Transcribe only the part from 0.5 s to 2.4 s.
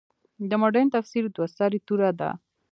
مډرن تفسیر دوه سرې توره ده.